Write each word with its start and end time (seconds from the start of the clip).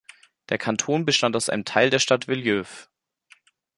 Der 0.49 0.57
Kanton 0.57 1.05
bestand 1.05 1.35
aus 1.35 1.47
einem 1.49 1.63
Teil 1.63 1.91
der 1.91 1.99
Stadt 1.99 2.25
Villejuif. 2.27 2.89